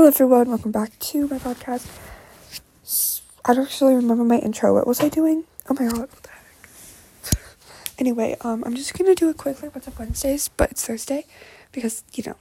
[0.00, 0.48] Hello, everyone.
[0.48, 1.86] Welcome back to my podcast.
[3.44, 4.72] I don't actually remember my intro.
[4.72, 5.44] What was I doing?
[5.68, 7.38] Oh my god, what the heck?
[7.98, 11.26] anyway, um, I'm just gonna do a quick like what's up Wednesdays, but it's Thursday
[11.70, 12.36] because you know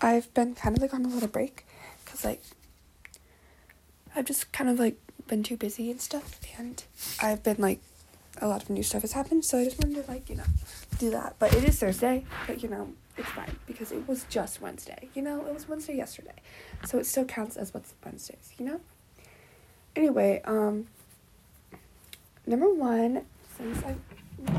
[0.00, 1.66] I've been kind of like on a little break
[2.04, 2.40] because like
[4.14, 4.96] I've just kind of like
[5.26, 6.84] been too busy and stuff, and
[7.20, 7.80] I've been like
[8.40, 10.44] a lot of new stuff has happened, so I just wanted to like you know
[10.98, 11.36] do that.
[11.38, 15.08] But it is Thursday, but you know it's fine because it was just Wednesday.
[15.14, 16.34] You know, it was Wednesday yesterday.
[16.86, 18.80] So it still counts as what's Wednesdays, you know?
[19.94, 20.86] Anyway, um
[22.46, 23.24] number one,
[23.56, 23.96] since I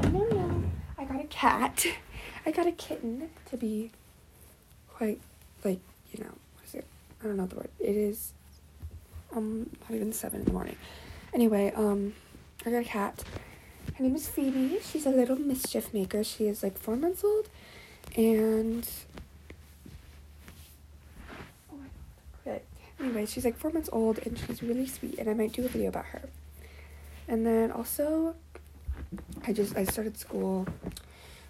[0.10, 0.64] no
[0.98, 1.86] I got a cat.
[2.46, 3.92] I got a kitten to be
[4.90, 5.20] quite
[5.64, 5.80] like,
[6.12, 6.86] you know, what is it?
[7.22, 7.70] I don't know the word.
[7.80, 8.34] It is
[9.36, 10.76] um not even seven in the morning.
[11.34, 12.14] Anyway, um
[12.66, 13.24] I got a cat.
[13.96, 14.80] Her name is Phoebe.
[14.82, 16.24] She's a little mischief maker.
[16.24, 17.48] She is like four months old
[18.16, 18.90] and
[21.72, 22.60] oh.
[23.00, 25.68] Anyway, she's like four months old and she's really sweet, and I might do a
[25.68, 26.22] video about her.
[27.28, 28.36] And then also,
[29.46, 30.68] I just I started school,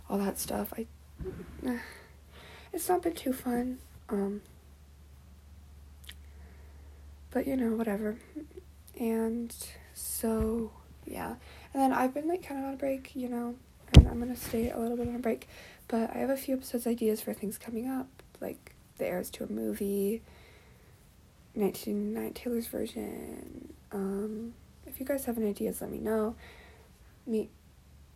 [0.09, 0.73] all that stuff.
[0.77, 0.85] I
[2.73, 3.77] it's not been too fun.
[4.09, 4.41] Um,
[7.31, 8.17] but you know whatever.
[8.99, 9.55] And
[9.93, 10.71] so
[11.05, 11.35] yeah,
[11.73, 13.55] and then I've been like kind of on a break, you know,
[13.95, 15.47] and I'm gonna stay a little bit on a break
[15.87, 18.07] but I have a few episodes ideas for things coming up,
[18.39, 20.21] like the Eras Tour a movie,
[21.53, 23.73] 1989 Taylor's version.
[23.91, 24.53] Um,
[24.87, 26.35] if you guys have any ideas, let me know.
[27.25, 27.49] Meet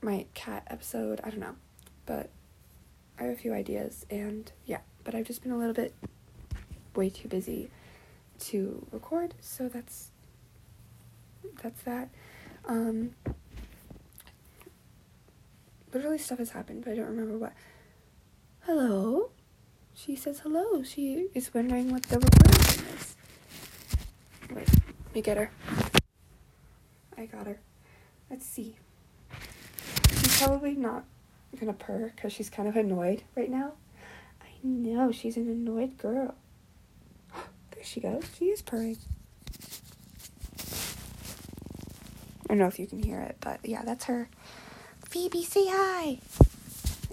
[0.02, 1.55] my cat episode, I don't know.
[2.05, 2.30] But
[3.19, 5.93] I have a few ideas, and yeah, but I've just been a little bit
[6.95, 7.69] way too busy
[8.39, 10.09] to record, so that's
[11.61, 12.09] that's that.
[12.67, 13.11] Um,
[15.93, 17.53] literally stuff has happened, but I don't remember what.
[18.61, 19.31] Hello?
[19.93, 20.83] She says hello.
[20.83, 23.15] She is wondering what the recording is.
[24.53, 25.49] Wait, let me get her.
[27.17, 27.59] I got her.
[28.29, 28.75] Let's see.
[30.09, 31.05] She's probably not
[31.58, 33.73] gonna purr because she's kind of annoyed right now.
[34.42, 36.36] I know, she's an annoyed girl.
[37.71, 38.25] there she goes.
[38.37, 38.97] She is purring.
[42.47, 44.30] I don't know if you can hear it, but yeah, that's her.
[45.05, 46.19] Phoebe, say hi.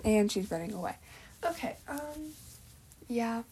[0.04, 0.94] And she's running away.
[1.44, 2.32] Okay, um,
[3.08, 3.42] yeah.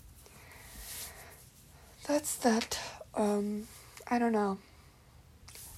[2.07, 2.79] That's that.
[3.15, 3.67] Um,
[4.09, 4.59] I don't know.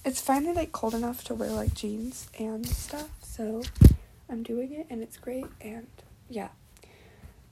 [0.03, 3.63] It's finally like cold enough to wear like jeans and stuff, so
[4.29, 5.87] I'm doing it and it's great and
[6.29, 6.49] yeah.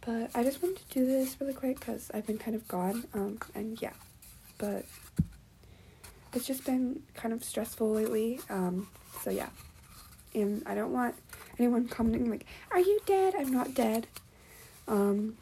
[0.01, 3.05] But I just wanted to do this really quick because I've been kind of gone,
[3.13, 3.93] um, and yeah.
[4.57, 4.85] But
[6.33, 8.87] it's just been kind of stressful lately, um,
[9.21, 9.49] so yeah
[10.35, 11.15] and I don't want
[11.59, 14.07] anyone commenting like, "Are you dead?" I'm not dead.
[14.87, 15.37] Um,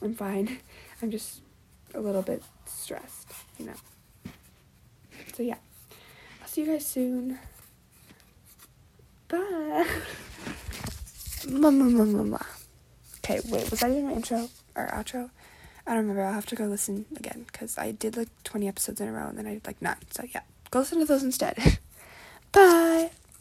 [0.00, 0.58] I'm fine.
[1.02, 1.40] I'm just
[1.94, 3.28] a little bit stressed,
[3.58, 4.32] you know.
[5.34, 5.58] So yeah,
[6.40, 7.38] I'll see you guys soon.
[9.28, 9.86] Bye.
[11.48, 12.46] Mama, mama, mama.
[13.18, 15.30] Okay, wait, was that even my intro or outro?
[15.86, 16.24] I don't remember.
[16.24, 19.28] I'll have to go listen again because I did like 20 episodes in a row
[19.28, 19.96] and then I did like none.
[20.10, 21.78] So yeah, go listen to those instead.
[22.52, 23.10] Bye.